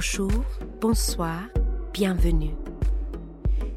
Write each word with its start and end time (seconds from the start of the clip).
Bonjour, 0.00 0.30
bonsoir, 0.80 1.40
bienvenue. 1.92 2.54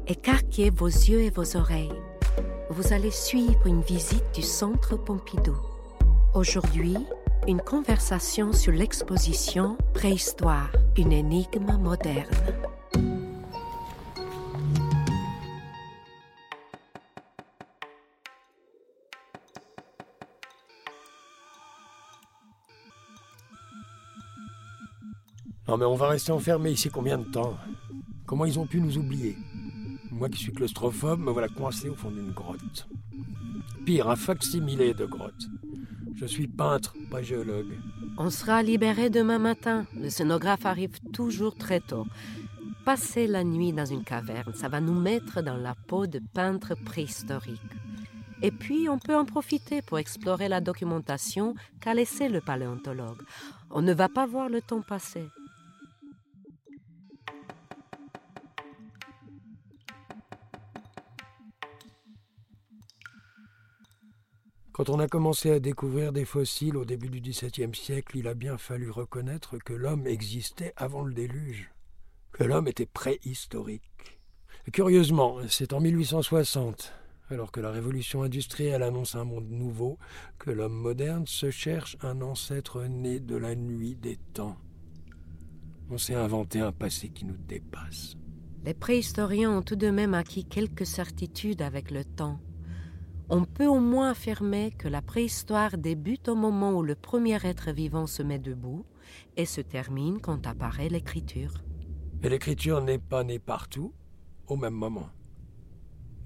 Écarquez 0.06 0.70
vos 0.70 0.86
yeux 0.86 1.22
et 1.22 1.30
vos 1.30 1.56
oreilles. 1.56 1.90
Vous 2.70 2.92
allez 2.92 3.10
suivre 3.10 3.66
une 3.66 3.82
visite 3.82 4.32
du 4.32 4.40
Centre 4.40 4.96
Pompidou. 4.96 5.56
Aujourd'hui, 6.32 6.96
une 7.48 7.60
conversation 7.60 8.52
sur 8.52 8.70
l'exposition 8.70 9.76
Préhistoire, 9.94 10.70
une 10.96 11.10
énigme 11.10 11.76
moderne. 11.80 12.30
Non 25.72 25.78
mais 25.78 25.86
on 25.86 25.94
va 25.94 26.08
rester 26.08 26.32
enfermé 26.32 26.72
ici 26.72 26.90
combien 26.90 27.16
de 27.16 27.24
temps? 27.24 27.56
Comment 28.26 28.44
ils 28.44 28.58
ont 28.58 28.66
pu 28.66 28.78
nous 28.78 28.98
oublier? 28.98 29.38
Moi 30.10 30.28
qui 30.28 30.36
suis 30.38 30.52
claustrophobe, 30.52 31.20
me 31.20 31.30
voilà 31.30 31.48
coincé 31.48 31.88
au 31.88 31.94
fond 31.94 32.10
d'une 32.10 32.32
grotte. 32.32 32.86
Pire, 33.86 34.10
un 34.10 34.16
facsimilé 34.16 34.92
de 34.92 35.06
grotte. 35.06 35.46
Je 36.14 36.26
suis 36.26 36.46
peintre, 36.46 36.94
pas 37.10 37.22
géologue. 37.22 37.72
On 38.18 38.28
sera 38.28 38.62
libéré 38.62 39.08
demain 39.08 39.38
matin. 39.38 39.86
Le 39.98 40.10
scénographe 40.10 40.66
arrive 40.66 41.00
toujours 41.14 41.54
très 41.54 41.80
tôt. 41.80 42.06
Passer 42.84 43.26
la 43.26 43.42
nuit 43.42 43.72
dans 43.72 43.86
une 43.86 44.04
caverne, 44.04 44.52
ça 44.52 44.68
va 44.68 44.82
nous 44.82 45.00
mettre 45.00 45.40
dans 45.40 45.56
la 45.56 45.74
peau 45.74 46.06
de 46.06 46.20
peintre 46.34 46.74
préhistorique. 46.84 47.62
Et 48.42 48.50
puis, 48.50 48.90
on 48.90 48.98
peut 48.98 49.16
en 49.16 49.24
profiter 49.24 49.80
pour 49.80 49.98
explorer 49.98 50.50
la 50.50 50.60
documentation 50.60 51.54
qu'a 51.80 51.94
laissée 51.94 52.28
le 52.28 52.42
paléontologue. 52.42 53.22
On 53.70 53.80
ne 53.80 53.94
va 53.94 54.10
pas 54.10 54.26
voir 54.26 54.50
le 54.50 54.60
temps 54.60 54.82
passer. 54.82 55.30
Quand 64.72 64.88
on 64.88 64.98
a 65.00 65.06
commencé 65.06 65.50
à 65.50 65.60
découvrir 65.60 66.12
des 66.12 66.24
fossiles 66.24 66.78
au 66.78 66.86
début 66.86 67.10
du 67.10 67.20
XVIIe 67.20 67.74
siècle, 67.74 68.16
il 68.16 68.26
a 68.26 68.32
bien 68.32 68.56
fallu 68.56 68.88
reconnaître 68.88 69.58
que 69.58 69.74
l'homme 69.74 70.06
existait 70.06 70.72
avant 70.76 71.04
le 71.04 71.12
déluge, 71.12 71.70
que 72.32 72.42
l'homme 72.42 72.68
était 72.68 72.86
préhistorique. 72.86 73.82
Curieusement, 74.72 75.36
c'est 75.46 75.74
en 75.74 75.80
1860, 75.80 76.94
alors 77.28 77.52
que 77.52 77.60
la 77.60 77.70
révolution 77.70 78.22
industrielle 78.22 78.82
annonce 78.82 79.14
un 79.14 79.24
monde 79.24 79.50
nouveau, 79.50 79.98
que 80.38 80.50
l'homme 80.50 80.72
moderne 80.72 81.26
se 81.26 81.50
cherche 81.50 81.98
un 82.00 82.22
ancêtre 82.22 82.82
né 82.84 83.20
de 83.20 83.36
la 83.36 83.54
nuit 83.54 83.94
des 83.94 84.16
temps. 84.32 84.56
On 85.90 85.98
s'est 85.98 86.14
inventé 86.14 86.60
un 86.60 86.72
passé 86.72 87.10
qui 87.10 87.26
nous 87.26 87.36
dépasse. 87.36 88.16
Les 88.64 88.72
préhistoriens 88.72 89.50
ont 89.50 89.62
tout 89.62 89.76
de 89.76 89.90
même 89.90 90.14
acquis 90.14 90.46
quelques 90.46 90.86
certitudes 90.86 91.60
avec 91.60 91.90
le 91.90 92.06
temps 92.06 92.40
on 93.28 93.44
peut 93.44 93.66
au 93.66 93.80
moins 93.80 94.10
affirmer 94.10 94.72
que 94.72 94.88
la 94.88 95.02
préhistoire 95.02 95.78
débute 95.78 96.28
au 96.28 96.34
moment 96.34 96.72
où 96.72 96.82
le 96.82 96.94
premier 96.94 97.38
être 97.44 97.70
vivant 97.70 98.06
se 98.06 98.22
met 98.22 98.38
debout 98.38 98.84
et 99.36 99.46
se 99.46 99.60
termine 99.60 100.20
quand 100.20 100.46
apparaît 100.46 100.88
l'écriture. 100.88 101.62
Mais 102.22 102.28
l'écriture 102.28 102.82
n'est 102.82 102.98
pas 102.98 103.24
née 103.24 103.38
partout 103.38 103.92
au 104.46 104.56
même 104.56 104.74
moment. 104.74 105.08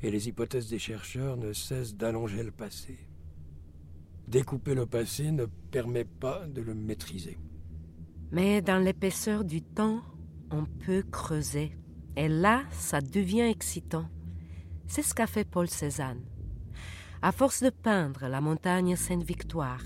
Et 0.03 0.11
les 0.11 0.29
hypothèses 0.29 0.69
des 0.69 0.79
chercheurs 0.79 1.37
ne 1.37 1.53
cessent 1.53 1.95
d'allonger 1.95 2.43
le 2.43 2.51
passé. 2.51 2.99
Découper 4.29 4.75
le 4.75 4.87
passé 4.87 5.31
ne 5.31 5.47
permet 5.71 6.05
pas 6.05 6.47
de 6.47 6.61
le 6.61 6.75
maîtriser. 6.75 7.39
Mais 8.33 8.61
dans 8.61 8.83
l'épaisseur 8.83 9.45
du 9.45 9.63
temps, 9.63 10.03
on 10.51 10.65
peut 10.65 11.05
creuser. 11.11 11.73
Et 12.17 12.29
là, 12.29 12.65
ça 12.71 13.01
devient 13.01 13.43
excitant. 13.43 14.07
C'est 14.87 15.03
ce 15.03 15.15
qu'a 15.15 15.27
fait 15.27 15.49
Paul 15.49 15.69
Cézanne. 15.69 16.23
À 17.23 17.33
force 17.33 17.63
de 17.63 17.71
peindre 17.71 18.29
la 18.29 18.41
montagne 18.41 18.95
Sainte-Victoire, 18.95 19.83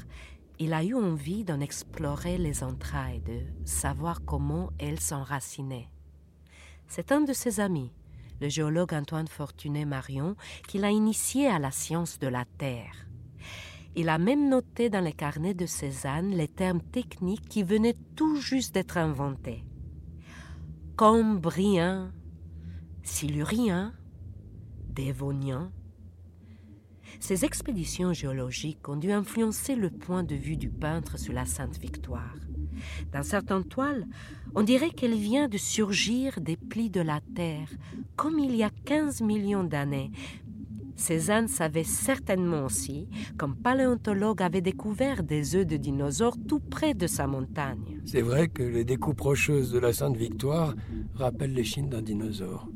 il 0.59 0.73
a 0.75 0.83
eu 0.83 0.95
envie 0.95 1.45
d'en 1.45 1.61
explorer 1.61 2.39
les 2.39 2.63
entrailles, 2.65 3.21
de 3.21 3.41
savoir 3.65 4.25
comment 4.25 4.71
elle 4.79 5.01
s'enracinait. 5.01 5.89
C'est 6.89 7.13
un 7.13 7.21
de 7.21 7.33
ses 7.33 7.61
amis, 7.61 7.93
le 8.41 8.49
géologue 8.49 8.93
Antoine 8.93 9.29
Fortuné 9.29 9.85
Marion, 9.85 10.35
qui 10.67 10.79
l'a 10.79 10.91
initié 10.91 11.47
à 11.47 11.59
la 11.59 11.71
science 11.71 12.19
de 12.19 12.27
la 12.27 12.45
Terre. 12.59 13.07
Il 13.95 14.09
a 14.09 14.19
même 14.19 14.49
noté 14.49 14.91
dans 14.91 15.03
les 15.03 15.13
carnets 15.13 15.55
de 15.55 15.67
Cézanne 15.67 16.31
les 16.31 16.49
termes 16.49 16.83
techniques 16.83 17.49
qui 17.49 17.63
venaient 17.63 17.97
tout 18.17 18.37
juste 18.37 18.75
d'être 18.75 18.99
inventés. 18.99 19.65
Cambrien, 20.97 22.13
Silurien, 23.03 23.95
Dévonien, 24.89 25.73
ces 27.21 27.45
expéditions 27.45 28.13
géologiques 28.13 28.89
ont 28.89 28.97
dû 28.97 29.13
influencer 29.13 29.77
le 29.77 29.91
point 29.91 30.23
de 30.23 30.35
vue 30.35 30.57
du 30.57 30.71
peintre 30.71 31.19
sur 31.19 31.33
la 31.33 31.45
Sainte 31.45 31.79
Victoire. 31.79 32.35
Dans 33.13 33.23
certaines 33.23 33.65
toiles, 33.65 34.07
on 34.55 34.63
dirait 34.63 34.91
qu'elle 34.91 35.15
vient 35.15 35.47
de 35.47 35.59
surgir 35.59 36.41
des 36.41 36.57
plis 36.57 36.91
de 36.91 37.03
la 37.03 37.21
Terre, 37.35 37.69
comme 38.17 38.39
il 38.39 38.57
y 38.57 38.63
a 38.63 38.71
15 38.87 39.21
millions 39.21 39.65
d'années. 39.65 40.11
Cézanne 40.97 41.49
savait 41.49 41.85
certainement 41.85 42.67
aussi 42.67 43.09
qu'un 43.39 43.51
paléontologue 43.51 44.43
avait 44.43 44.61
découvert 44.61 45.23
des 45.23 45.57
œufs 45.57 45.67
de 45.67 45.77
dinosaures 45.77 46.37
tout 46.47 46.61
près 46.61 46.93
de 46.95 47.07
sa 47.07 47.27
montagne. 47.27 48.01
C'est 48.05 48.21
vrai 48.21 48.49
que 48.49 48.63
les 48.63 48.85
découpes 48.85 49.21
rocheuses 49.21 49.73
de 49.73 49.79
la 49.79 49.93
Sainte 49.93 50.17
Victoire 50.17 50.75
rappellent 51.15 51.55
les 51.55 51.65
d'un 51.83 52.03
dinosaure. 52.03 52.69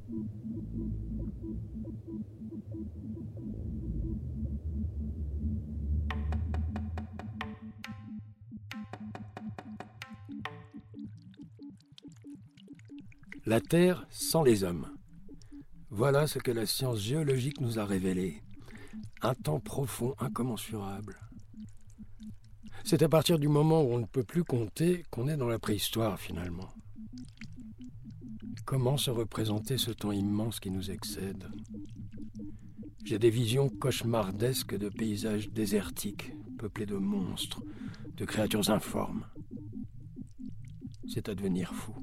La 13.47 13.61
Terre 13.61 14.07
sans 14.09 14.43
les 14.43 14.65
hommes. 14.65 14.89
Voilà 15.91 16.27
ce 16.27 16.39
que 16.39 16.51
la 16.51 16.65
science 16.65 16.99
géologique 16.99 17.61
nous 17.61 17.79
a 17.79 17.85
révélé. 17.85 18.43
Un 19.21 19.35
temps 19.35 19.61
profond, 19.61 20.15
incommensurable. 20.19 21.21
C'est 22.85 23.03
à 23.03 23.09
partir 23.11 23.39
du 23.39 23.49
moment 23.49 23.83
où 23.83 23.93
on 23.93 23.99
ne 23.99 24.07
peut 24.07 24.25
plus 24.25 24.45
compter 24.45 25.05
qu'on 25.11 25.29
est 25.29 25.37
dans 25.37 25.49
la 25.49 25.59
préhistoire 25.59 26.19
finalement. 26.19 26.71
Comment 28.65 28.97
se 28.97 29.11
représenter 29.11 29.77
ce 29.77 29.91
temps 29.91 30.13
immense 30.13 30.59
qui 30.59 30.71
nous 30.71 30.91
excède? 30.91 31.47
J'ai 33.05 33.19
des 33.19 33.29
visions 33.29 33.69
cauchemardesques 33.69 34.75
de 34.75 34.89
paysages 34.89 35.51
désertiques, 35.51 36.33
peuplés 36.57 36.87
de 36.87 36.97
monstres, 36.97 37.63
de 38.17 38.25
créatures 38.25 38.71
informes. 38.71 39.27
C'est 41.07 41.29
à 41.29 41.35
devenir 41.35 41.75
fou. 41.75 41.95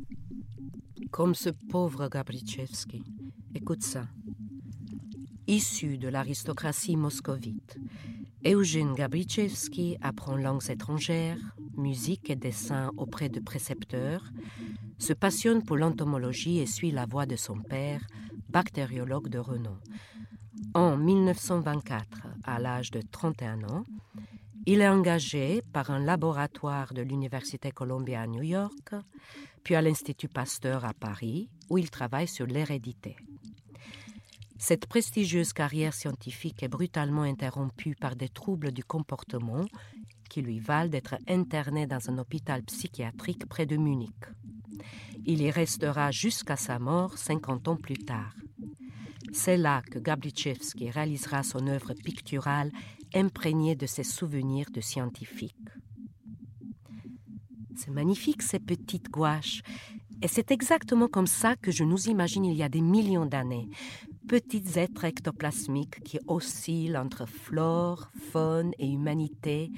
Comme 1.12 1.36
ce 1.36 1.50
pauvre 1.50 2.08
Gabrichevski. 2.08 3.04
Écoute 3.54 3.84
ça. 3.84 4.08
Issu 5.46 5.98
de 5.98 6.08
l'aristocratie 6.08 6.96
moscovite, 6.96 7.78
Eugène 8.46 8.94
Gabrichevski 8.94 9.98
apprend 10.02 10.38
langues 10.38 10.70
étrangères, 10.70 11.38
musique 11.76 12.30
et 12.30 12.38
dessin 12.38 12.92
auprès 12.96 13.28
de 13.28 13.42
précepteurs, 13.42 14.24
se 15.00 15.12
passionne 15.12 15.64
pour 15.64 15.76
l'entomologie 15.76 16.60
et 16.60 16.66
suit 16.66 16.92
la 16.92 17.06
voie 17.06 17.26
de 17.26 17.36
son 17.36 17.58
père, 17.58 18.08
bactériologue 18.50 19.28
de 19.28 19.40
renom. 19.40 19.78
En 20.74 20.96
1924, 20.96 22.28
à 22.46 22.60
l'âge 22.60 22.90
de 22.90 23.02
31 23.02 23.64
ans, 23.66 23.84
il 24.66 24.80
est 24.80 24.88
engagé 24.88 25.62
par 25.74 25.90
un 25.90 26.00
laboratoire 26.00 26.94
de 26.94 27.02
l'Université 27.02 27.72
Columbia 27.72 28.22
à 28.22 28.28
New 28.28 28.44
York, 28.44 28.94
puis 29.64 29.76
à 29.76 29.82
l'Institut 29.82 30.28
Pasteur 30.28 30.86
à 30.86 30.94
Paris, 30.94 31.50
où 31.70 31.78
il 31.78 31.90
travaille 31.90 32.28
sur 32.28 32.46
l'hérédité. 32.46 33.16
Cette 34.58 34.86
prestigieuse 34.86 35.54
carrière 35.54 35.94
scientifique 35.94 36.62
est 36.62 36.68
brutalement 36.68 37.24
interrompue 37.24 37.96
par 37.96 38.16
des 38.16 38.30
troubles 38.30 38.72
du 38.72 38.84
comportement 38.84 39.66
qui 40.30 40.42
lui 40.42 40.60
valent 40.60 40.90
d'être 40.90 41.16
interné 41.28 41.88
dans 41.88 42.10
un 42.10 42.20
hôpital 42.20 42.62
psychiatrique 42.64 43.48
près 43.48 43.66
de 43.66 43.76
Munich. 43.76 44.14
Il 45.26 45.42
y 45.42 45.52
restera 45.52 46.12
jusqu'à 46.12 46.58
sa 46.58 46.80
mort 46.80 47.18
50 47.18 47.68
ans 47.70 47.76
plus 47.76 47.98
tard. 47.98 48.36
C'est 49.34 49.58
là 49.58 49.82
que 49.82 50.00
Gabrichevski 50.00 50.90
réalisera 50.90 51.44
son 51.44 51.68
œuvre 51.68 51.94
picturale 51.94 52.72
imprégné 53.14 53.76
de 53.76 53.86
ses 53.86 54.04
souvenirs 54.04 54.70
de 54.72 54.82
scientifique. 54.82 55.56
C'est 57.76 57.92
magnifique 57.92 58.42
ces 58.42 58.60
petites 58.60 59.10
gouaches, 59.10 59.62
et 60.22 60.28
c'est 60.28 60.52
exactement 60.52 61.08
comme 61.08 61.28
ça 61.28 61.56
que 61.56 61.72
je 61.72 61.84
nous 61.84 62.08
imagine 62.08 62.46
il 62.46 62.56
y 62.56 62.64
a 62.64 62.70
des 62.70 62.82
millions 62.82 63.26
d'années. 63.26 63.70
petits 64.28 64.78
êtres 64.78 65.06
ectoplasmiques 65.06 66.04
qui 66.04 66.20
oscillent 66.28 66.96
entre 66.96 67.26
flore, 67.28 68.12
faune 68.32 68.72
et 68.78 68.88
humanité, 68.88 69.72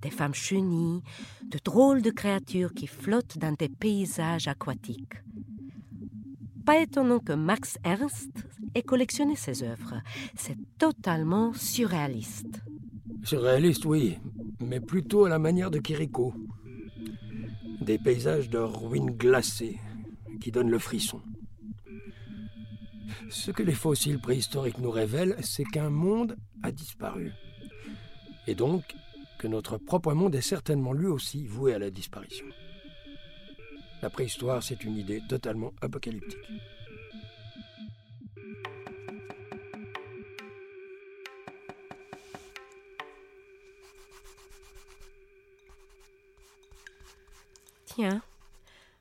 des 0.00 0.10
femmes 0.10 0.34
chenilles, 0.34 1.02
de 1.44 1.58
drôles 1.62 2.02
de 2.02 2.10
créatures 2.10 2.72
qui 2.72 2.86
flottent 2.86 3.38
dans 3.38 3.52
des 3.52 3.68
paysages 3.68 4.48
aquatiques. 4.48 5.14
Pas 6.64 6.80
étonnant 6.80 7.18
que 7.18 7.34
Max 7.34 7.78
Ernst 7.84 8.30
ait 8.74 8.82
collectionné 8.82 9.36
ces 9.36 9.62
œuvres. 9.62 10.00
C'est 10.34 10.56
totalement 10.78 11.52
surréaliste. 11.52 12.62
Surréaliste, 13.22 13.84
oui, 13.84 14.18
mais 14.60 14.80
plutôt 14.80 15.26
à 15.26 15.28
la 15.28 15.38
manière 15.38 15.70
de 15.70 15.78
Kiriko. 15.78 16.34
Des 17.90 17.98
paysages 17.98 18.48
de 18.48 18.58
ruines 18.58 19.10
glacées 19.10 19.80
qui 20.40 20.52
donnent 20.52 20.70
le 20.70 20.78
frisson. 20.78 21.20
Ce 23.30 23.50
que 23.50 23.64
les 23.64 23.74
fossiles 23.74 24.20
préhistoriques 24.20 24.78
nous 24.78 24.92
révèlent, 24.92 25.34
c'est 25.42 25.64
qu'un 25.64 25.90
monde 25.90 26.36
a 26.62 26.70
disparu. 26.70 27.32
Et 28.46 28.54
donc 28.54 28.94
que 29.40 29.48
notre 29.48 29.76
propre 29.76 30.12
monde 30.12 30.36
est 30.36 30.40
certainement 30.40 30.92
lui 30.92 31.08
aussi 31.08 31.44
voué 31.48 31.74
à 31.74 31.80
la 31.80 31.90
disparition. 31.90 32.46
La 34.02 34.08
préhistoire, 34.08 34.62
c'est 34.62 34.84
une 34.84 34.96
idée 34.96 35.20
totalement 35.28 35.72
apocalyptique. 35.80 36.38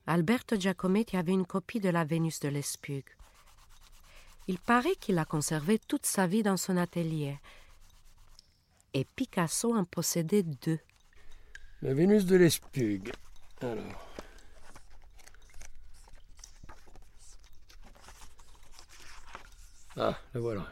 Alberto 0.08 0.56
Giacometti 0.56 1.18
avait 1.18 1.34
une 1.34 1.46
copie 1.46 1.80
de 1.80 1.90
la 1.90 2.04
Vénus 2.04 2.40
de 2.40 2.50
l'Espug. 2.50 3.04
Il 4.48 4.60
paraît 4.60 4.96
qu'il 4.96 5.16
l'a 5.16 5.26
conservée 5.26 5.78
toute 5.78 6.06
sa 6.06 6.26
vie 6.26 6.44
dans 6.44 6.58
son 6.58 6.78
atelier, 6.78 7.38
et 8.94 9.06
Picasso 9.06 9.76
en 9.76 9.86
possédait 9.86 10.44
deux. 10.44 10.80
La 11.82 11.94
Vénus 11.94 12.26
de 12.26 12.36
l'Espug. 12.36 13.12
Alors. 13.62 14.08
Ah, 19.96 20.18
la 20.34 20.40
voilà. 20.40 20.68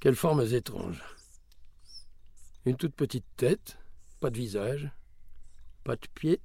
Quelles 0.00 0.16
formes 0.16 0.42
étranges. 0.52 1.02
Une 2.66 2.76
toute 2.76 2.94
petite 2.94 3.26
tête, 3.36 3.78
pas 4.20 4.30
de 4.30 4.38
visage, 4.38 4.90
pas 5.84 5.96
de 5.96 6.06
pieds, 6.14 6.40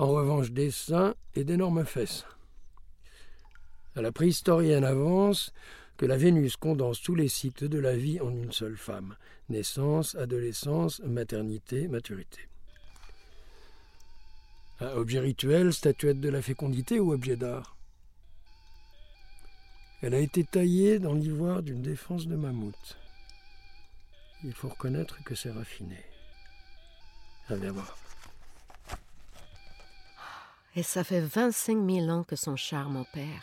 en 0.00 0.06
revanche 0.06 0.50
des 0.50 0.70
seins 0.70 1.14
et 1.34 1.44
d'énormes 1.44 1.84
fesses. 1.84 2.24
La 3.94 4.10
préhistorienne 4.12 4.84
avance 4.84 5.52
que 5.98 6.06
la 6.06 6.16
Vénus 6.16 6.56
condense 6.56 7.02
tous 7.02 7.14
les 7.14 7.28
cycles 7.28 7.68
de 7.68 7.78
la 7.78 7.94
vie 7.94 8.18
en 8.18 8.30
une 8.30 8.50
seule 8.50 8.78
femme 8.78 9.16
naissance, 9.50 10.14
adolescence, 10.14 11.00
maternité, 11.00 11.86
maturité. 11.86 12.48
Objet 14.80 15.20
rituel, 15.20 15.74
statuette 15.74 16.20
de 16.20 16.30
la 16.30 16.40
fécondité 16.40 16.98
ou 16.98 17.12
objet 17.12 17.36
d'art? 17.36 17.76
Elle 20.00 20.14
a 20.14 20.20
été 20.20 20.44
taillée 20.44 20.98
dans 20.98 21.12
l'ivoire 21.12 21.62
d'une 21.62 21.82
défense 21.82 22.26
de 22.26 22.36
mammouth. 22.36 22.96
Il 24.44 24.54
faut 24.54 24.70
reconnaître 24.70 25.22
que 25.24 25.34
c'est 25.34 25.50
raffiné. 25.50 25.98
Viens 27.50 27.72
voir. 27.72 28.09
Et 30.76 30.82
ça 30.82 31.02
fait 31.02 31.20
25 31.20 31.78
000 31.90 32.08
ans 32.08 32.22
que 32.22 32.36
son 32.36 32.56
charme 32.56 32.96
opère. 32.96 33.42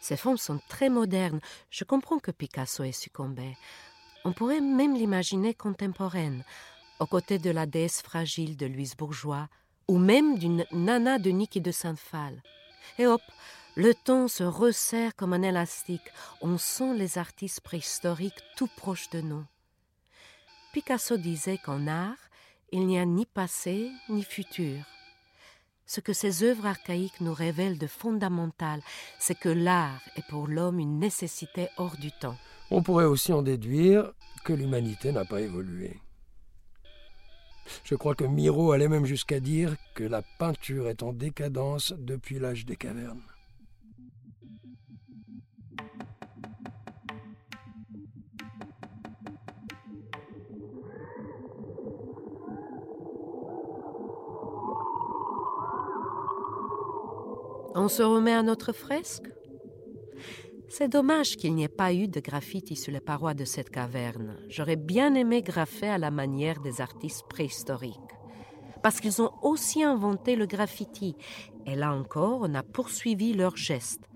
Ces 0.00 0.16
formes 0.16 0.38
sont 0.38 0.60
très 0.68 0.88
modernes. 0.88 1.40
Je 1.70 1.84
comprends 1.84 2.18
que 2.18 2.30
Picasso 2.30 2.84
ait 2.84 2.92
succombé. 2.92 3.56
On 4.24 4.32
pourrait 4.32 4.60
même 4.60 4.94
l'imaginer 4.94 5.54
contemporaine, 5.54 6.44
aux 7.00 7.06
côtés 7.06 7.38
de 7.38 7.50
la 7.50 7.66
déesse 7.66 8.02
fragile 8.02 8.56
de 8.56 8.66
Louise 8.66 8.96
Bourgeois, 8.96 9.48
ou 9.88 9.98
même 9.98 10.38
d'une 10.38 10.64
nana 10.70 11.18
de 11.18 11.30
Niki 11.30 11.60
de 11.60 11.72
Saint-Phal. 11.72 12.40
Et 12.98 13.06
hop, 13.06 13.22
le 13.74 13.94
temps 13.94 14.28
se 14.28 14.44
resserre 14.44 15.16
comme 15.16 15.32
un 15.32 15.42
élastique. 15.42 16.12
On 16.40 16.58
sent 16.58 16.94
les 16.94 17.18
artistes 17.18 17.60
préhistoriques 17.60 18.42
tout 18.56 18.68
proches 18.76 19.10
de 19.10 19.20
nous. 19.20 19.44
Picasso 20.72 21.16
disait 21.16 21.58
qu'en 21.58 21.86
art, 21.86 22.30
il 22.70 22.86
n'y 22.86 22.98
a 22.98 23.04
ni 23.04 23.26
passé 23.26 23.90
ni 24.08 24.22
futur. 24.22 24.84
Ce 25.86 26.00
que 26.00 26.12
ces 26.12 26.42
œuvres 26.42 26.66
archaïques 26.66 27.20
nous 27.20 27.34
révèlent 27.34 27.78
de 27.78 27.86
fondamental, 27.86 28.80
c'est 29.18 29.38
que 29.38 29.48
l'art 29.48 30.00
est 30.16 30.26
pour 30.28 30.46
l'homme 30.46 30.78
une 30.78 30.98
nécessité 30.98 31.68
hors 31.76 31.96
du 31.96 32.10
temps. 32.12 32.36
On 32.70 32.82
pourrait 32.82 33.04
aussi 33.04 33.32
en 33.32 33.42
déduire 33.42 34.12
que 34.44 34.52
l'humanité 34.52 35.12
n'a 35.12 35.24
pas 35.24 35.40
évolué. 35.40 35.98
Je 37.84 37.94
crois 37.94 38.14
que 38.14 38.24
Miro 38.24 38.72
allait 38.72 38.88
même 38.88 39.06
jusqu'à 39.06 39.40
dire 39.40 39.76
que 39.94 40.04
la 40.04 40.22
peinture 40.38 40.88
est 40.88 41.02
en 41.02 41.12
décadence 41.12 41.94
depuis 41.96 42.38
l'âge 42.38 42.66
des 42.66 42.76
cavernes. 42.76 43.22
On 57.74 57.88
se 57.88 58.02
remet 58.02 58.32
à 58.32 58.42
notre 58.42 58.72
fresque? 58.72 59.30
C'est 60.68 60.88
dommage 60.88 61.36
qu'il 61.36 61.54
n'y 61.54 61.64
ait 61.64 61.68
pas 61.68 61.92
eu 61.92 62.06
de 62.06 62.20
graffiti 62.20 62.76
sur 62.76 62.92
les 62.92 63.00
parois 63.00 63.34
de 63.34 63.44
cette 63.44 63.70
caverne. 63.70 64.36
J'aurais 64.48 64.76
bien 64.76 65.14
aimé 65.14 65.42
graffer 65.42 65.88
à 65.88 65.98
la 65.98 66.10
manière 66.10 66.60
des 66.60 66.80
artistes 66.80 67.24
préhistoriques. 67.28 67.98
Parce 68.82 69.00
qu'ils 69.00 69.22
ont 69.22 69.32
aussi 69.42 69.82
inventé 69.82 70.36
le 70.36 70.46
graffiti. 70.46 71.14
Et 71.66 71.74
là 71.74 71.94
encore, 71.94 72.40
on 72.42 72.54
a 72.54 72.62
poursuivi 72.62 73.32
leurs 73.32 73.56
gestes. 73.56 74.08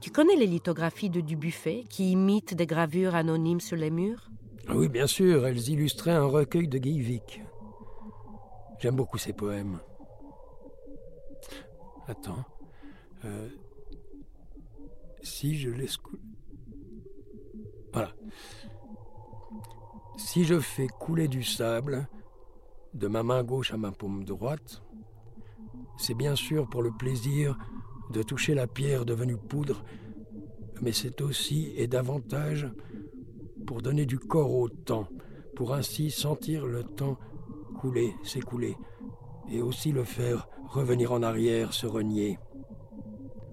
Tu 0.00 0.10
connais 0.10 0.36
les 0.36 0.46
lithographies 0.46 1.10
de 1.10 1.20
Dubuffet 1.20 1.84
qui 1.90 2.12
imitent 2.12 2.54
des 2.54 2.66
gravures 2.66 3.14
anonymes 3.14 3.60
sur 3.60 3.76
les 3.76 3.90
murs? 3.90 4.30
Oui, 4.72 4.88
bien 4.88 5.06
sûr, 5.06 5.46
elles 5.46 5.68
illustraient 5.68 6.12
un 6.12 6.26
recueil 6.26 6.68
de 6.68 6.78
Guy 6.78 7.20
J'aime 8.78 8.96
beaucoup 8.96 9.18
ces 9.18 9.32
poèmes. 9.32 9.80
Attends. 12.10 12.44
Euh, 13.24 13.48
si 15.22 15.56
je 15.56 15.70
laisse 15.70 15.96
Voilà. 17.92 18.12
Si 20.16 20.42
je 20.42 20.58
fais 20.58 20.88
couler 20.88 21.28
du 21.28 21.44
sable 21.44 22.08
de 22.94 23.06
ma 23.06 23.22
main 23.22 23.44
gauche 23.44 23.72
à 23.72 23.76
ma 23.76 23.92
paume 23.92 24.24
droite, 24.24 24.82
c'est 25.98 26.14
bien 26.14 26.34
sûr 26.34 26.68
pour 26.68 26.82
le 26.82 26.90
plaisir 26.90 27.56
de 28.10 28.24
toucher 28.24 28.54
la 28.54 28.66
pierre 28.66 29.04
devenue 29.04 29.36
poudre, 29.36 29.84
mais 30.82 30.90
c'est 30.90 31.20
aussi 31.20 31.72
et 31.76 31.86
davantage 31.86 32.68
pour 33.68 33.82
donner 33.82 34.04
du 34.04 34.18
corps 34.18 34.52
au 34.52 34.68
temps, 34.68 35.06
pour 35.54 35.74
ainsi 35.74 36.10
sentir 36.10 36.66
le 36.66 36.82
temps 36.82 37.18
couler, 37.78 38.16
s'écouler, 38.24 38.76
et 39.50 39.62
aussi 39.62 39.92
le 39.92 40.04
faire 40.04 40.48
revenir 40.68 41.12
en 41.12 41.22
arrière, 41.22 41.72
se 41.72 41.86
renier. 41.86 42.38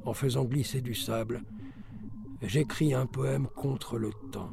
En 0.05 0.13
faisant 0.13 0.45
glisser 0.45 0.81
du 0.81 0.93
sable, 0.93 1.43
j'écris 2.41 2.93
un 2.93 3.05
poème 3.05 3.47
contre 3.55 3.97
le 3.97 4.11
temps. 4.31 4.51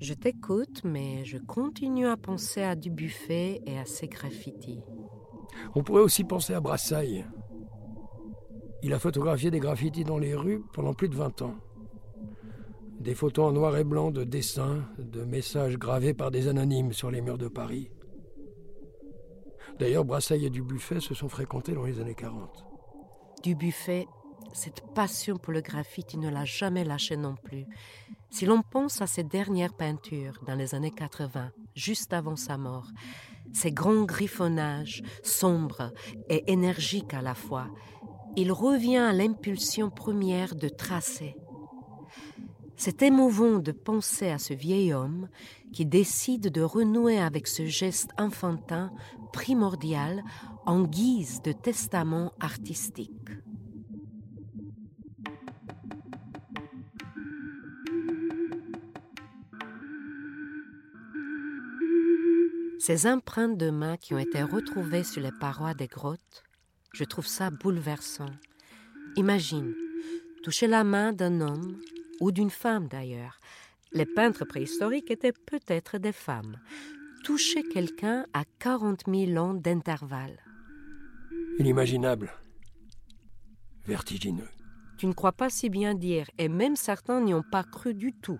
Je 0.00 0.14
t'écoute, 0.14 0.82
mais 0.84 1.24
je 1.24 1.38
continue 1.38 2.06
à 2.06 2.16
penser 2.16 2.62
à 2.62 2.76
du 2.76 2.90
buffet 2.90 3.60
et 3.66 3.78
à 3.78 3.84
ses 3.84 4.06
graffitis. 4.06 4.80
On 5.74 5.82
pourrait 5.82 6.02
aussi 6.02 6.24
penser 6.24 6.54
à 6.54 6.60
Brassailles. 6.60 7.26
Il 8.82 8.92
a 8.92 8.98
photographié 8.98 9.50
des 9.50 9.58
graffitis 9.58 10.04
dans 10.04 10.18
les 10.18 10.34
rues 10.34 10.62
pendant 10.72 10.94
plus 10.94 11.08
de 11.08 11.16
20 11.16 11.42
ans. 11.42 11.56
Des 13.00 13.14
photos 13.14 13.46
en 13.46 13.52
noir 13.52 13.76
et 13.76 13.84
blanc 13.84 14.10
de 14.10 14.24
dessins, 14.24 14.84
de 14.98 15.24
messages 15.24 15.76
gravés 15.78 16.14
par 16.14 16.30
des 16.30 16.48
anonymes 16.48 16.92
sur 16.92 17.10
les 17.10 17.20
murs 17.20 17.38
de 17.38 17.48
Paris. 17.48 17.90
D'ailleurs, 19.78 20.04
Brassailles 20.04 20.46
et 20.46 20.50
Dubuffet 20.50 21.00
se 21.00 21.14
sont 21.14 21.28
fréquentés 21.28 21.72
dans 21.72 21.84
les 21.84 22.00
années 22.00 22.14
40. 22.14 22.66
Dubuffet, 23.42 24.06
cette 24.52 24.82
passion 24.94 25.36
pour 25.36 25.52
le 25.52 25.60
graffiti 25.60 26.18
ne 26.18 26.28
l'a 26.28 26.44
jamais 26.44 26.84
lâché 26.84 27.16
non 27.16 27.36
plus. 27.36 27.66
Si 28.30 28.44
l'on 28.44 28.62
pense 28.62 29.00
à 29.00 29.06
ses 29.06 29.22
dernières 29.22 29.74
peintures 29.74 30.42
dans 30.46 30.56
les 30.56 30.74
années 30.74 30.90
80, 30.90 31.52
juste 31.74 32.12
avant 32.12 32.36
sa 32.36 32.58
mort, 32.58 32.88
ses 33.52 33.72
grands 33.72 34.04
griffonnages, 34.04 35.02
sombres 35.22 35.92
et 36.28 36.50
énergiques 36.50 37.14
à 37.14 37.22
la 37.22 37.34
fois, 37.34 37.68
il 38.36 38.52
revient 38.52 38.98
à 38.98 39.12
l'impulsion 39.12 39.90
première 39.90 40.54
de 40.54 40.68
tracer. 40.68 41.36
C'est 42.80 43.02
émouvant 43.02 43.58
de 43.58 43.72
penser 43.72 44.28
à 44.28 44.38
ce 44.38 44.54
vieil 44.54 44.92
homme 44.92 45.28
qui 45.72 45.84
décide 45.84 46.52
de 46.52 46.62
renouer 46.62 47.18
avec 47.18 47.48
ce 47.48 47.66
geste 47.66 48.10
enfantin 48.16 48.92
primordial 49.32 50.22
en 50.64 50.84
guise 50.84 51.42
de 51.42 51.50
testament 51.50 52.32
artistique. 52.38 53.10
Ces 62.78 63.08
empreintes 63.08 63.58
de 63.58 63.70
mains 63.70 63.96
qui 63.96 64.14
ont 64.14 64.18
été 64.18 64.40
retrouvées 64.40 65.02
sur 65.02 65.20
les 65.20 65.32
parois 65.32 65.74
des 65.74 65.88
grottes, 65.88 66.44
je 66.94 67.02
trouve 67.02 67.26
ça 67.26 67.50
bouleversant. 67.50 68.30
Imagine, 69.16 69.74
toucher 70.44 70.68
la 70.68 70.84
main 70.84 71.12
d'un 71.12 71.40
homme 71.40 71.76
ou 72.20 72.32
d'une 72.32 72.50
femme 72.50 72.88
d'ailleurs. 72.88 73.40
Les 73.92 74.06
peintres 74.06 74.44
préhistoriques 74.44 75.10
étaient 75.10 75.32
peut-être 75.32 75.98
des 75.98 76.12
femmes. 76.12 76.58
Toucher 77.24 77.62
quelqu'un 77.62 78.26
à 78.32 78.44
40 78.58 79.04
000 79.06 79.36
ans 79.38 79.54
d'intervalle. 79.54 80.38
Inimaginable. 81.58 82.30
Vertigineux. 83.86 84.48
Tu 84.98 85.06
ne 85.06 85.12
crois 85.12 85.32
pas 85.32 85.48
si 85.48 85.70
bien 85.70 85.94
dire, 85.94 86.26
et 86.38 86.48
même 86.48 86.76
certains 86.76 87.20
n'y 87.20 87.32
ont 87.34 87.44
pas 87.50 87.64
cru 87.64 87.94
du 87.94 88.12
tout. 88.12 88.38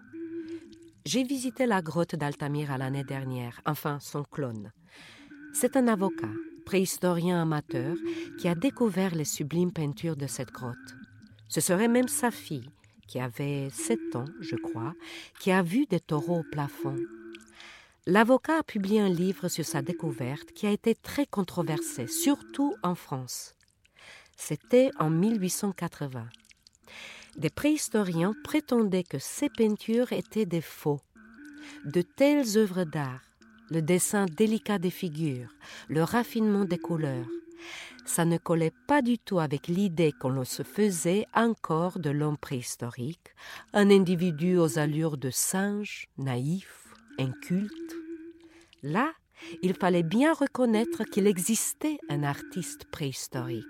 J'ai 1.04 1.22
visité 1.22 1.66
la 1.66 1.80
grotte 1.80 2.16
d'Altamira 2.16 2.76
l'année 2.76 3.04
dernière, 3.04 3.60
enfin 3.64 3.98
son 4.00 4.24
clone. 4.24 4.72
C'est 5.54 5.76
un 5.76 5.88
avocat, 5.88 6.30
préhistorien 6.66 7.40
amateur, 7.40 7.96
qui 8.38 8.48
a 8.48 8.54
découvert 8.54 9.14
les 9.14 9.24
sublimes 9.24 9.72
peintures 9.72 10.16
de 10.16 10.26
cette 10.26 10.52
grotte. 10.52 10.76
Ce 11.48 11.60
serait 11.60 11.88
même 11.88 12.08
sa 12.08 12.30
fille, 12.30 12.68
qui 13.08 13.18
avait 13.18 13.70
sept 13.70 14.14
ans, 14.14 14.26
je 14.40 14.54
crois, 14.54 14.94
qui 15.40 15.50
a 15.50 15.62
vu 15.62 15.86
des 15.86 15.98
taureaux 15.98 16.40
au 16.40 16.44
plafond. 16.52 16.96
L'avocat 18.06 18.58
a 18.58 18.62
publié 18.62 19.00
un 19.00 19.08
livre 19.08 19.48
sur 19.48 19.64
sa 19.64 19.82
découverte 19.82 20.52
qui 20.52 20.66
a 20.66 20.70
été 20.70 20.94
très 20.94 21.26
controversé, 21.26 22.06
surtout 22.06 22.76
en 22.82 22.94
France. 22.94 23.54
C'était 24.36 24.90
en 24.98 25.10
1880. 25.10 26.28
Des 27.36 27.50
préhistoriens 27.50 28.34
prétendaient 28.44 29.04
que 29.04 29.18
ces 29.18 29.48
peintures 29.48 30.12
étaient 30.12 30.46
des 30.46 30.60
faux. 30.60 31.00
De 31.84 32.02
telles 32.02 32.56
œuvres 32.56 32.84
d'art, 32.84 33.20
le 33.70 33.82
dessin 33.82 34.26
délicat 34.26 34.78
des 34.78 34.90
figures, 34.90 35.50
le 35.88 36.02
raffinement 36.02 36.64
des 36.64 36.78
couleurs, 36.78 37.26
ça 38.08 38.24
ne 38.24 38.38
collait 38.38 38.72
pas 38.86 39.02
du 39.02 39.18
tout 39.18 39.38
avec 39.38 39.68
l'idée 39.68 40.12
qu'on 40.12 40.44
se 40.44 40.62
faisait 40.62 41.26
encore 41.34 41.98
de 41.98 42.10
l'homme 42.10 42.38
préhistorique, 42.38 43.34
un 43.72 43.90
individu 43.90 44.56
aux 44.56 44.78
allures 44.78 45.18
de 45.18 45.30
singe, 45.30 46.08
naïf, 46.16 46.88
inculte. 47.18 47.94
Là, 48.82 49.12
il 49.62 49.74
fallait 49.74 50.02
bien 50.02 50.32
reconnaître 50.32 51.04
qu'il 51.04 51.26
existait 51.26 51.98
un 52.08 52.22
artiste 52.22 52.86
préhistorique. 52.90 53.64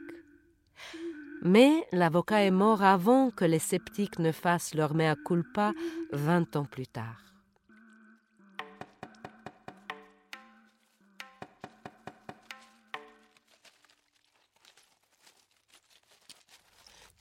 Mais 1.43 1.87
l'avocat 1.93 2.43
est 2.45 2.51
mort 2.51 2.83
avant 2.83 3.31
que 3.31 3.45
les 3.45 3.59
sceptiques 3.59 4.19
ne 4.19 4.33
fassent 4.33 4.75
leur 4.75 4.95
mea 4.95 5.15
culpa 5.17 5.73
vingt 6.13 6.57
ans 6.57 6.65
plus 6.65 6.87
tard. 6.87 7.28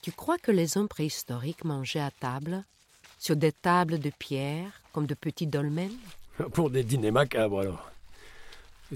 Tu 0.08 0.14
crois 0.14 0.38
que 0.38 0.50
les 0.50 0.78
hommes 0.78 0.88
préhistoriques 0.88 1.66
mangeaient 1.66 2.00
à 2.00 2.10
table, 2.10 2.64
sur 3.18 3.36
des 3.36 3.52
tables 3.52 3.98
de 3.98 4.08
pierre, 4.08 4.80
comme 4.94 5.04
de 5.04 5.12
petits 5.12 5.46
dolmens? 5.46 5.92
Pour 6.54 6.70
des 6.70 6.82
dîners 6.82 7.10
macabres, 7.10 7.60
alors. 7.60 7.90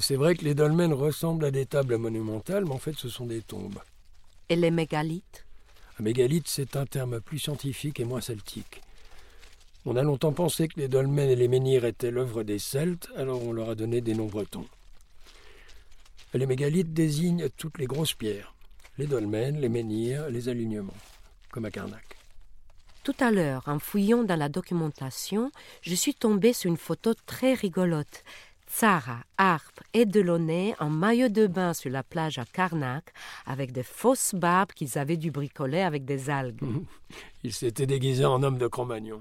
C'est 0.00 0.16
vrai 0.16 0.34
que 0.34 0.44
les 0.46 0.54
dolmens 0.54 0.94
ressemblent 0.94 1.44
à 1.44 1.50
des 1.50 1.66
tables 1.66 1.98
monumentales, 1.98 2.64
mais 2.64 2.72
en 2.72 2.78
fait, 2.78 2.96
ce 2.96 3.10
sont 3.10 3.26
des 3.26 3.42
tombes. 3.42 3.78
Et 4.48 4.56
les 4.56 4.70
mégalithes? 4.70 5.44
Un 6.00 6.04
mégalithe, 6.04 6.48
c'est 6.48 6.76
un 6.76 6.86
terme 6.86 7.20
plus 7.20 7.40
scientifique 7.40 8.00
et 8.00 8.06
moins 8.06 8.22
celtique. 8.22 8.80
On 9.84 9.96
a 9.96 10.02
longtemps 10.02 10.32
pensé 10.32 10.66
que 10.66 10.80
les 10.80 10.88
dolmens 10.88 11.28
et 11.28 11.36
les 11.36 11.48
menhirs 11.48 11.84
étaient 11.84 12.10
l'œuvre 12.10 12.42
des 12.42 12.58
Celtes, 12.58 13.10
alors 13.16 13.42
on 13.46 13.52
leur 13.52 13.68
a 13.68 13.74
donné 13.74 14.00
des 14.00 14.14
noms 14.14 14.28
bretons. 14.28 14.66
Les 16.32 16.46
mégalithes 16.46 16.94
désignent 16.94 17.50
toutes 17.58 17.76
les 17.76 17.86
grosses 17.86 18.14
pierres 18.14 18.51
les 18.98 19.06
dolmens, 19.06 19.58
les 19.58 19.68
menhirs, 19.68 20.28
les 20.30 20.48
alignements, 20.48 20.92
comme 21.50 21.64
à 21.64 21.70
Karnak. 21.70 22.16
Tout 23.04 23.16
à 23.18 23.32
l'heure, 23.32 23.64
en 23.66 23.78
fouillant 23.78 24.22
dans 24.22 24.38
la 24.38 24.48
documentation, 24.48 25.50
je 25.80 25.94
suis 25.94 26.14
tombée 26.14 26.52
sur 26.52 26.70
une 26.70 26.76
photo 26.76 27.14
très 27.26 27.54
rigolote. 27.54 28.22
Tsara, 28.68 29.18
Harpe 29.36 29.80
et 29.92 30.06
Delaunay 30.06 30.74
en 30.78 30.88
maillot 30.88 31.28
de 31.28 31.46
bain 31.46 31.74
sur 31.74 31.90
la 31.90 32.02
plage 32.02 32.38
à 32.38 32.44
Karnak, 32.44 33.12
avec 33.44 33.72
des 33.72 33.82
fausses 33.82 34.34
barbes 34.34 34.72
qu'ils 34.72 34.98
avaient 34.98 35.16
dû 35.16 35.30
bricoler 35.30 35.80
avec 35.80 36.04
des 36.04 36.30
algues. 36.30 36.62
Ils 37.42 37.52
s'étaient 37.52 37.86
déguisés 37.86 38.24
en 38.24 38.42
hommes 38.42 38.58
de 38.58 38.68
Cro-Magnon. 38.68 39.20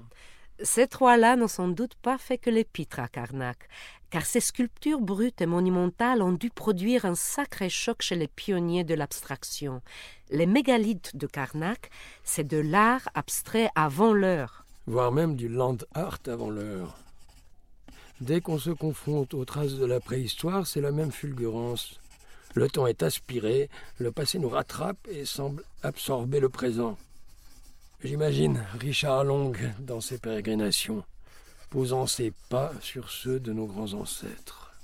Ces 0.62 0.86
trois-là 0.86 1.34
n'ont 1.36 1.48
sans 1.48 1.68
doute 1.68 1.96
pas 1.96 2.18
fait 2.18 2.38
que 2.38 2.50
les 2.50 2.64
pitres 2.64 3.00
à 3.00 3.08
Karnak, 3.08 3.68
car 4.12 4.26
ces 4.26 4.40
sculptures 4.40 5.00
brutes 5.00 5.40
et 5.40 5.46
monumentales 5.46 6.20
ont 6.20 6.32
dû 6.32 6.50
produire 6.50 7.06
un 7.06 7.14
sacré 7.14 7.70
choc 7.70 8.02
chez 8.02 8.14
les 8.14 8.28
pionniers 8.28 8.84
de 8.84 8.92
l'abstraction. 8.92 9.80
Les 10.28 10.44
mégalithes 10.44 11.16
de 11.16 11.26
Karnak, 11.26 11.90
c'est 12.22 12.46
de 12.46 12.58
l'art 12.58 13.08
abstrait 13.14 13.70
avant 13.74 14.12
l'heure. 14.12 14.66
Voire 14.86 15.12
même 15.12 15.34
du 15.34 15.48
land 15.48 15.78
art 15.94 16.18
avant 16.26 16.50
l'heure. 16.50 16.98
Dès 18.20 18.42
qu'on 18.42 18.58
se 18.58 18.68
confronte 18.68 19.32
aux 19.32 19.46
traces 19.46 19.76
de 19.76 19.86
la 19.86 19.98
préhistoire, 19.98 20.66
c'est 20.66 20.82
la 20.82 20.92
même 20.92 21.10
fulgurance. 21.10 21.98
Le 22.54 22.68
temps 22.68 22.86
est 22.86 23.02
aspiré, 23.02 23.70
le 23.96 24.12
passé 24.12 24.38
nous 24.38 24.50
rattrape 24.50 25.08
et 25.10 25.24
semble 25.24 25.64
absorber 25.82 26.38
le 26.38 26.50
présent. 26.50 26.98
J'imagine 28.04 28.62
Richard 28.78 29.24
Long 29.24 29.52
dans 29.80 30.02
ses 30.02 30.18
pérégrinations, 30.18 31.02
posant 31.72 32.06
ses 32.06 32.32
pas 32.50 32.70
sur 32.82 33.10
ceux 33.10 33.40
de 33.40 33.50
nos 33.50 33.64
grands 33.64 33.94
ancêtres. 33.94 34.74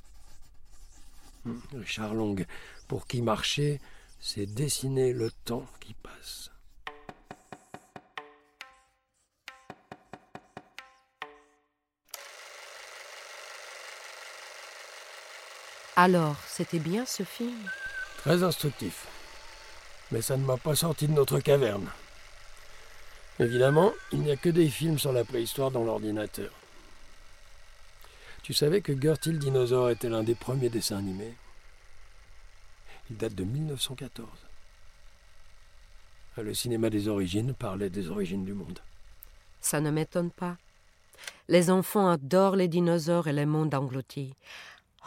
Richard 1.74 2.14
Long, 2.14 2.34
pour 2.88 3.06
qui 3.06 3.20
marcher, 3.20 3.78
c'est 4.20 4.46
dessiner 4.46 5.12
le 5.12 5.30
temps 5.44 5.66
qui 5.80 5.92
passe. 5.92 6.50
Alors, 15.94 16.36
c'était 16.46 16.78
bien 16.78 17.04
ce 17.04 17.22
film? 17.22 17.68
Très 18.16 18.42
instructif. 18.42 19.06
Mais 20.10 20.22
ça 20.22 20.38
ne 20.38 20.44
m'a 20.46 20.56
pas 20.56 20.74
sorti 20.74 21.06
de 21.06 21.12
notre 21.12 21.38
caverne. 21.40 21.90
Évidemment, 23.40 23.92
il 24.10 24.20
n'y 24.20 24.30
a 24.30 24.36
que 24.36 24.48
des 24.48 24.70
films 24.70 24.98
sur 24.98 25.12
la 25.12 25.24
préhistoire 25.26 25.70
dans 25.70 25.84
l'ordinateur. 25.84 26.50
Tu 28.48 28.54
savais 28.54 28.80
que 28.80 28.98
Gertie 28.98 29.32
le 29.32 29.36
dinosaure 29.36 29.90
était 29.90 30.08
l'un 30.08 30.22
des 30.22 30.34
premiers 30.34 30.70
dessins 30.70 30.96
animés? 30.96 31.34
Il 33.10 33.18
date 33.18 33.34
de 33.34 33.44
1914. 33.44 34.26
Le 36.38 36.54
cinéma 36.54 36.88
des 36.88 37.08
origines 37.08 37.52
parlait 37.52 37.90
des 37.90 38.08
origines 38.08 38.46
du 38.46 38.54
monde. 38.54 38.78
Ça 39.60 39.82
ne 39.82 39.90
m'étonne 39.90 40.30
pas. 40.30 40.56
Les 41.48 41.68
enfants 41.68 42.08
adorent 42.08 42.56
les 42.56 42.68
dinosaures 42.68 43.28
et 43.28 43.34
les 43.34 43.44
mondes 43.44 43.74
engloutis. 43.74 44.32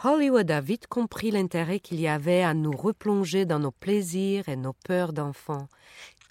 Hollywood 0.04 0.48
a 0.48 0.60
vite 0.60 0.86
compris 0.86 1.32
l'intérêt 1.32 1.80
qu'il 1.80 1.98
y 1.98 2.06
avait 2.06 2.44
à 2.44 2.54
nous 2.54 2.70
replonger 2.70 3.44
dans 3.44 3.58
nos 3.58 3.72
plaisirs 3.72 4.48
et 4.48 4.54
nos 4.54 4.74
peurs 4.84 5.12
d'enfants 5.12 5.66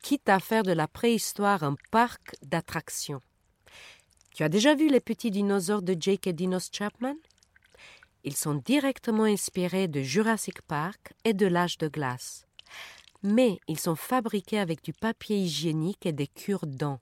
quitte 0.01 0.29
à 0.29 0.39
faire 0.39 0.63
de 0.63 0.71
la 0.71 0.87
préhistoire 0.87 1.63
un 1.63 1.75
parc 1.91 2.37
d'attractions. 2.41 3.19
Tu 4.33 4.43
as 4.43 4.49
déjà 4.49 4.75
vu 4.75 4.87
les 4.87 5.01
petits 5.01 5.29
dinosaures 5.29 5.81
de 5.81 5.95
Jake 5.99 6.25
et 6.25 6.33
Dinos 6.33 6.69
Chapman? 6.71 7.15
Ils 8.23 8.35
sont 8.35 8.55
directement 8.55 9.25
inspirés 9.25 9.89
de 9.89 10.01
Jurassic 10.01 10.61
Park 10.61 11.13
et 11.25 11.33
de 11.33 11.47
l'âge 11.47 11.77
de 11.77 11.89
glace. 11.89 12.47
Mais 13.23 13.59
ils 13.67 13.79
sont 13.79 13.95
fabriqués 13.95 14.59
avec 14.59 14.83
du 14.83 14.93
papier 14.93 15.37
hygiénique 15.37 16.05
et 16.05 16.13
des 16.13 16.27
cure-dents, 16.27 17.01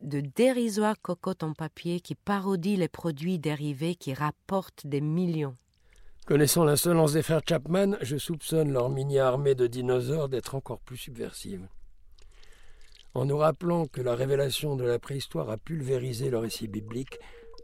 de 0.00 0.20
dérisoires 0.20 1.00
cocottes 1.00 1.44
en 1.44 1.52
papier 1.52 2.00
qui 2.00 2.16
parodient 2.16 2.78
les 2.78 2.88
produits 2.88 3.38
dérivés 3.38 3.94
qui 3.94 4.12
rapportent 4.12 4.86
des 4.86 5.00
millions. 5.00 5.56
Connaissant 6.26 6.64
l'insolence 6.64 7.12
des 7.12 7.22
frères 7.22 7.42
Chapman, 7.48 7.96
je 8.00 8.16
soupçonne 8.16 8.72
leur 8.72 8.90
mini-armée 8.90 9.54
de 9.54 9.66
dinosaures 9.66 10.28
d'être 10.28 10.56
encore 10.56 10.80
plus 10.80 10.96
subversive 10.96 11.68
en 13.14 13.24
nous 13.24 13.36
rappelant 13.36 13.86
que 13.86 14.00
la 14.00 14.14
révélation 14.14 14.76
de 14.76 14.84
la 14.84 14.98
préhistoire 14.98 15.50
a 15.50 15.56
pulvérisé 15.56 16.30
le 16.30 16.38
récit 16.38 16.68
biblique, 16.68 17.18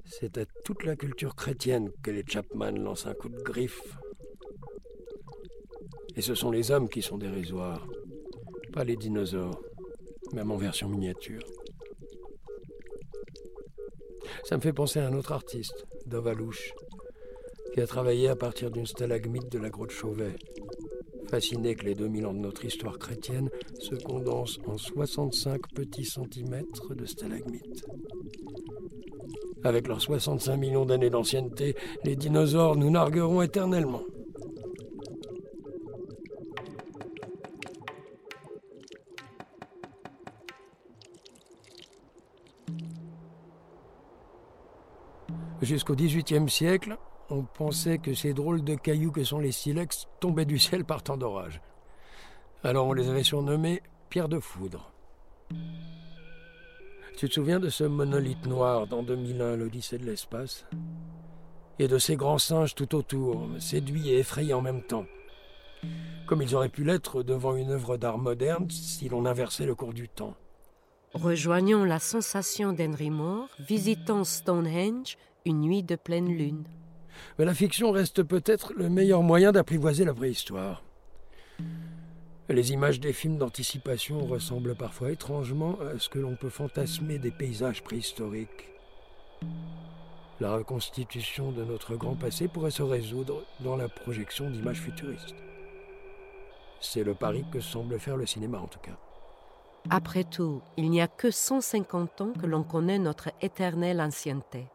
c'est 0.04 0.38
à 0.38 0.44
toute 0.64 0.84
la 0.84 0.96
culture 0.96 1.34
chrétienne 1.34 1.90
que 2.02 2.10
les 2.10 2.24
Chapman 2.26 2.72
lancent 2.72 3.06
un 3.06 3.14
coup 3.14 3.28
de 3.28 3.42
griffe. 3.42 3.98
Et 6.16 6.22
ce 6.22 6.34
sont 6.34 6.50
les 6.50 6.70
hommes 6.70 6.88
qui 6.88 7.02
sont 7.02 7.18
dérisoires, 7.18 7.86
pas 8.72 8.84
les 8.84 8.96
dinosaures, 8.96 9.60
même 10.32 10.50
en 10.50 10.56
version 10.56 10.88
miniature. 10.88 11.42
Ça 14.44 14.56
me 14.56 14.62
fait 14.62 14.72
penser 14.72 15.00
à 15.00 15.06
un 15.06 15.12
autre 15.12 15.32
artiste, 15.32 15.86
Dovalouche, 16.06 16.72
qui 17.74 17.80
a 17.80 17.86
travaillé 17.86 18.28
à 18.28 18.36
partir 18.36 18.70
d'une 18.70 18.86
stalagmite 18.86 19.50
de 19.50 19.58
la 19.58 19.70
grotte 19.70 19.90
Chauvet, 19.90 20.36
fasciné 21.28 21.74
que 21.74 21.84
les 21.84 21.94
2000 21.94 22.26
ans 22.26 22.34
de 22.34 22.38
notre 22.38 22.64
histoire 22.64 22.98
chrétienne 22.98 23.50
se 23.78 23.94
condensent 23.94 24.58
en 24.66 24.78
65 24.78 25.60
petits 25.74 26.04
centimètres 26.04 26.94
de 26.94 27.04
stalagmites. 27.04 27.84
Avec 29.64 29.88
leurs 29.88 30.00
65 30.00 30.56
millions 30.56 30.86
d'années 30.86 31.10
d'ancienneté, 31.10 31.74
les 32.04 32.16
dinosaures 32.16 32.76
nous 32.76 32.90
nargueront 32.90 33.42
éternellement. 33.42 34.02
Jusqu'au 45.62 45.96
XVIIIe 45.96 46.48
siècle, 46.48 46.96
on 47.30 47.42
pensait 47.42 47.98
que 47.98 48.14
ces 48.14 48.32
drôles 48.32 48.62
de 48.62 48.74
cailloux 48.74 49.12
que 49.12 49.24
sont 49.24 49.40
les 49.40 49.52
silex 49.52 50.06
tombaient 50.20 50.44
du 50.44 50.58
ciel 50.58 50.84
par 50.84 51.02
temps 51.02 51.16
d'orage. 51.16 51.60
Alors 52.62 52.86
on 52.86 52.92
les 52.92 53.08
avait 53.08 53.22
surnommés 53.22 53.82
pierres 54.08 54.28
de 54.28 54.38
foudre. 54.38 54.92
Tu 57.16 57.28
te 57.28 57.34
souviens 57.34 57.60
de 57.60 57.68
ce 57.68 57.84
monolithe 57.84 58.46
noir 58.46 58.86
dans 58.86 59.02
2001, 59.02 59.56
l'Odyssée 59.56 59.98
de 59.98 60.04
l'espace? 60.04 60.66
Et 61.78 61.88
de 61.88 61.98
ces 61.98 62.16
grands 62.16 62.38
singes 62.38 62.74
tout 62.74 62.94
autour, 62.94 63.48
séduits 63.58 64.10
et 64.10 64.18
effrayés 64.18 64.54
en 64.54 64.62
même 64.62 64.82
temps. 64.82 65.06
Comme 66.26 66.42
ils 66.42 66.54
auraient 66.54 66.68
pu 66.68 66.84
l'être 66.84 67.22
devant 67.22 67.56
une 67.56 67.70
œuvre 67.70 67.96
d'art 67.96 68.18
moderne 68.18 68.68
si 68.70 69.08
l'on 69.08 69.26
inversait 69.26 69.66
le 69.66 69.74
cours 69.74 69.94
du 69.94 70.08
temps. 70.08 70.34
Rejoignons 71.14 71.84
la 71.84 71.98
sensation 71.98 72.72
d'Henry 72.72 73.10
Moore, 73.10 73.48
visitant 73.60 74.24
Stonehenge 74.24 75.16
une 75.46 75.60
nuit 75.60 75.82
de 75.82 75.96
pleine 75.96 76.28
lune. 76.28 76.64
Mais 77.38 77.44
la 77.44 77.54
fiction 77.54 77.90
reste 77.90 78.22
peut-être 78.22 78.72
le 78.74 78.88
meilleur 78.88 79.22
moyen 79.22 79.52
d'apprivoiser 79.52 80.04
la 80.04 80.14
préhistoire. 80.14 80.82
Les 82.48 82.72
images 82.72 83.00
des 83.00 83.12
films 83.12 83.38
d'anticipation 83.38 84.24
ressemblent 84.24 84.76
parfois 84.76 85.10
étrangement 85.10 85.78
à 85.80 85.98
ce 85.98 86.08
que 86.08 86.20
l'on 86.20 86.36
peut 86.36 86.48
fantasmer 86.48 87.18
des 87.18 87.32
paysages 87.32 87.82
préhistoriques. 87.82 88.68
La 90.38 90.54
reconstitution 90.54 91.50
de 91.50 91.64
notre 91.64 91.96
grand 91.96 92.14
passé 92.14 92.46
pourrait 92.46 92.70
se 92.70 92.82
résoudre 92.82 93.42
dans 93.60 93.76
la 93.76 93.88
projection 93.88 94.50
d'images 94.50 94.80
futuristes. 94.80 95.34
C'est 96.80 97.04
le 97.04 97.14
pari 97.14 97.44
que 97.50 97.60
semble 97.60 97.98
faire 97.98 98.16
le 98.16 98.26
cinéma 98.26 98.58
en 98.58 98.66
tout 98.68 98.78
cas. 98.78 98.96
Après 99.90 100.24
tout, 100.24 100.62
il 100.76 100.90
n'y 100.90 101.00
a 101.00 101.08
que 101.08 101.30
150 101.30 102.20
ans 102.20 102.32
que 102.40 102.46
l'on 102.46 102.64
connaît 102.64 102.98
notre 102.98 103.30
éternelle 103.40 104.00
ancienneté. 104.00 104.66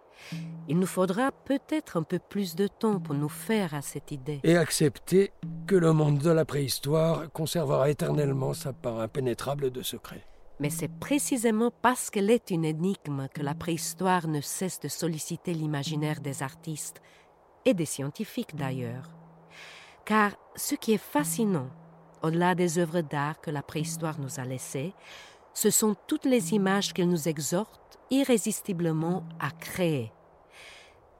Il 0.68 0.80
nous 0.80 0.88
faudra 0.88 1.32
peut-être 1.32 1.98
un 1.98 2.04
peu 2.04 2.20
plus 2.20 2.56
de 2.56 2.68
temps 2.68 3.00
pour 3.00 3.16
nous 3.16 3.30
faire 3.30 3.74
à 3.74 3.82
cette 3.82 4.12
idée. 4.12 4.40
Et 4.44 4.58
accepter 4.58 5.32
que 5.68 5.76
le 5.76 5.94
monde 5.94 6.20
de 6.20 6.30
la 6.30 6.46
préhistoire 6.46 7.32
conservera 7.32 7.90
éternellement 7.90 8.54
sa 8.54 8.74
part 8.74 9.00
impénétrable 9.00 9.72
de 9.72 9.82
secret. 9.82 10.26
Mais 10.60 10.70
c'est 10.70 10.92
précisément 11.00 11.72
parce 11.82 12.10
qu'elle 12.10 12.30
est 12.30 12.52
une 12.52 12.66
énigme 12.66 13.28
que 13.34 13.42
la 13.42 13.56
préhistoire 13.56 14.28
ne 14.28 14.42
cesse 14.42 14.80
de 14.80 14.88
solliciter 14.88 15.54
l'imaginaire 15.54 16.22
des 16.22 16.44
artistes, 16.44 17.02
et 17.66 17.74
des 17.74 17.86
scientifiques 17.86 18.56
d'ailleurs. 18.56 19.10
Car 20.06 20.32
ce 20.56 20.76
qui 20.76 20.94
est 20.94 20.98
fascinant, 20.98 21.70
au-delà 22.24 22.56
des 22.56 22.80
œuvres 22.80 23.02
d'art 23.02 23.40
que 23.42 23.52
la 23.52 23.62
préhistoire 23.62 24.20
nous 24.20 24.40
a 24.40 24.46
laissées, 24.46 24.94
ce 25.54 25.70
sont 25.70 25.96
toutes 26.08 26.26
les 26.26 26.54
images 26.54 26.94
qu'elle 26.94 27.10
nous 27.10 27.28
exhorte 27.28 27.91
irrésistiblement 28.12 29.24
à 29.40 29.50
créer. 29.50 30.12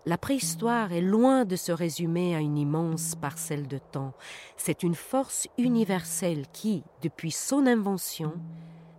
La 0.06 0.18
préhistoire 0.18 0.92
est 0.94 1.02
loin 1.02 1.46
de 1.46 1.56
se 1.56 1.72
résumer 1.72 2.36
à 2.36 2.40
une 2.40 2.58
immense 2.58 3.16
parcelle 3.16 3.68
de 3.68 3.78
temps. 3.78 4.14
C'est 4.58 4.84
une 4.84 4.96
force 4.96 5.48
universelle 5.60 6.46
qui, 6.52 6.84
depuis 7.04 7.32
son 7.32 7.68
invention, 7.68 8.34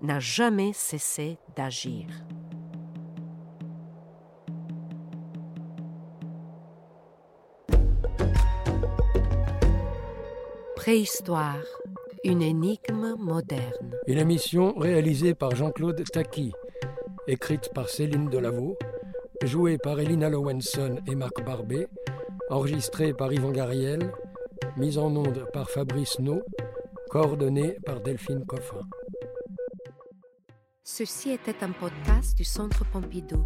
n'a 0.01 0.21
jamais 0.21 0.73
cessé 0.73 1.39
d'agir. 1.57 2.07
Préhistoire, 10.77 11.63
une 12.25 12.43
énigme 12.43 13.15
moderne. 13.19 13.97
Une 14.07 14.19
émission 14.19 14.75
réalisée 14.77 15.35
par 15.35 15.55
Jean-Claude 15.55 16.03
Taki, 16.13 16.53
écrite 17.29 17.71
par 17.75 17.89
Céline 17.89 18.29
Delaveau, 18.29 18.77
jouée 19.45 19.79
par 19.79 20.01
Elina 20.01 20.29
Lowenson 20.29 20.97
et 21.07 21.15
Marc 21.15 21.45
Barbet, 21.45 21.89
enregistrée 22.51 23.13
par 23.13 23.33
Yvan 23.33 23.53
Gariel, 23.53 24.13
mise 24.77 24.99
en 24.99 25.15
onde 25.15 25.47
par 25.53 25.71
Fabrice 25.71 26.19
No, 26.19 26.43
coordonnée 27.11 27.77
par 27.85 28.01
Delphine 28.01 28.45
Coffin. 28.47 28.81
Ceci 30.85 31.31
était 31.31 31.63
un 31.63 31.71
podcast 31.71 32.37
du 32.37 32.45
Centre 32.45 32.85
Pompidou. 32.91 33.45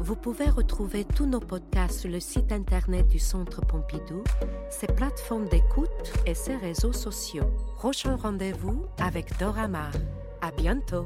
Vous 0.00 0.14
pouvez 0.14 0.48
retrouver 0.48 1.04
tous 1.04 1.26
nos 1.26 1.40
podcasts 1.40 2.00
sur 2.00 2.10
le 2.10 2.20
site 2.20 2.52
internet 2.52 3.08
du 3.08 3.18
Centre 3.18 3.62
Pompidou, 3.66 4.22
ses 4.70 4.86
plateformes 4.86 5.48
d'écoute 5.48 6.12
et 6.24 6.34
ses 6.34 6.56
réseaux 6.56 6.92
sociaux. 6.92 7.50
Prochain 7.76 8.16
rendez-vous 8.16 8.86
avec 8.98 9.36
Dora 9.38 9.66
Maar. 9.66 9.92
À 10.40 10.52
bientôt. 10.52 11.04